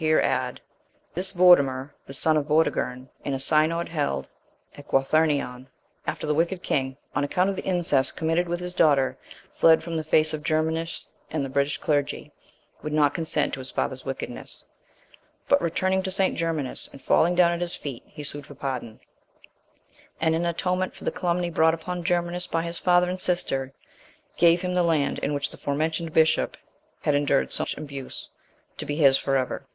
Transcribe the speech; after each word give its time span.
here 0.00 0.20
add, 0.20 0.60
"This 1.14 1.32
Vortimer, 1.32 1.92
the 2.06 2.14
son 2.14 2.36
of 2.36 2.46
Vortigern, 2.46 3.08
in 3.24 3.34
a 3.34 3.40
synod 3.40 3.88
held 3.88 4.28
at 4.76 4.86
Guartherniaun, 4.86 5.66
after 6.06 6.24
the 6.24 6.34
wicked 6.36 6.62
king, 6.62 6.96
on 7.16 7.24
account 7.24 7.50
of 7.50 7.56
the 7.56 7.64
incest 7.64 8.16
committed 8.16 8.46
with 8.48 8.60
his 8.60 8.76
daughter, 8.76 9.18
fled 9.50 9.82
from 9.82 9.96
the 9.96 10.04
face 10.04 10.32
of 10.32 10.44
Germanus 10.44 11.08
and 11.32 11.44
the 11.44 11.48
British 11.48 11.78
clergy, 11.78 12.30
would 12.80 12.92
not 12.92 13.12
consent 13.12 13.52
to 13.54 13.58
his 13.58 13.72
father's 13.72 14.04
wickedness; 14.04 14.62
but 15.48 15.60
returning 15.60 16.04
to 16.04 16.12
St. 16.12 16.38
Germanus, 16.38 16.88
and 16.92 17.02
falling 17.02 17.34
down 17.34 17.50
at 17.50 17.60
his 17.60 17.74
feet, 17.74 18.04
he 18.06 18.22
sued 18.22 18.46
for 18.46 18.54
pardon; 18.54 19.00
and 20.20 20.32
in 20.32 20.46
atonement 20.46 20.94
for 20.94 21.02
the 21.02 21.10
calumny 21.10 21.50
brought 21.50 21.74
upon 21.74 22.04
Germanus 22.04 22.46
by 22.46 22.62
his 22.62 22.78
father 22.78 23.10
and 23.10 23.20
sister, 23.20 23.72
gave 24.36 24.62
him 24.62 24.74
the 24.74 24.82
land, 24.84 25.18
in 25.18 25.34
which 25.34 25.50
the 25.50 25.56
forementioned 25.58 26.12
bishop 26.12 26.56
had 27.00 27.16
endured 27.16 27.50
such 27.50 27.76
abuse, 27.76 28.28
to 28.76 28.86
be 28.86 28.94
his 28.94 29.18
for 29.18 29.36
ever. 29.36 29.66